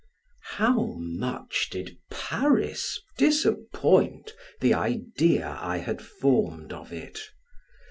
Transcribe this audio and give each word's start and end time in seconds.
How 0.57 0.95
much 0.97 1.67
did 1.69 1.99
Paris 2.09 3.01
disappoint 3.19 4.33
the 4.59 4.73
idea 4.73 5.59
I 5.61 5.77
had 5.77 6.01
formed 6.01 6.73
of 6.73 6.91
it! 6.91 7.19